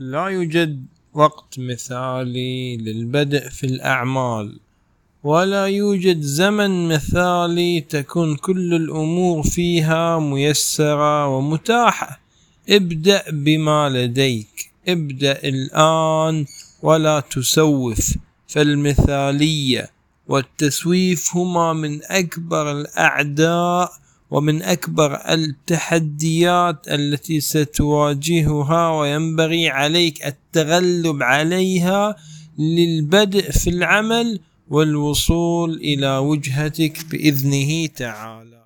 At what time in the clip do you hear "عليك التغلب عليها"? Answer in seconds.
29.68-32.16